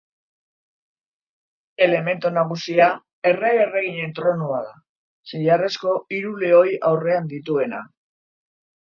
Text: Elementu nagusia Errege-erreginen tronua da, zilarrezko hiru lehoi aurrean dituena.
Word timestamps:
Elementu 1.87 2.31
nagusia 2.37 2.87
Errege-erreginen 3.31 4.15
tronua 4.21 4.63
da, 4.69 4.73
zilarrezko 5.33 5.93
hiru 6.17 6.33
lehoi 6.45 6.65
aurrean 6.93 7.31
dituena. 7.35 7.83